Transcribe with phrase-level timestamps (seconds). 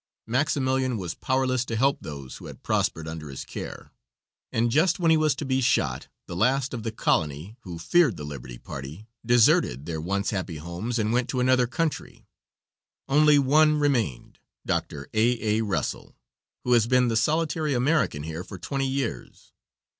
[0.25, 3.91] Maximilian was powerless to help those who had prospered under his care,
[4.51, 8.17] and just when he was to be shot the last of the colony, who feared
[8.17, 12.25] the liberty party, deserted their once happy homes and went to another country.
[13.07, 15.07] Only one remained, Dr.
[15.13, 15.57] A.
[15.57, 15.61] A.
[15.63, 16.15] Russell,
[16.63, 19.53] who has been the solitary American here for twenty years.